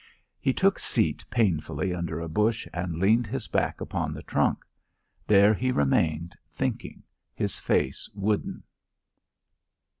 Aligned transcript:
He 0.39 0.51
took 0.51 0.79
seat 0.79 1.23
painfully 1.29 1.93
under 1.93 2.19
a 2.19 2.27
bush 2.27 2.67
and 2.73 2.97
leaned 2.97 3.27
his 3.27 3.47
back 3.47 3.79
upon 3.79 4.15
the 4.15 4.23
trunk. 4.23 4.65
There 5.27 5.53
he 5.53 5.71
remained 5.71 6.35
thinking, 6.49 7.03
his 7.35 7.59
face 7.59 8.09
wooden. 8.15 8.63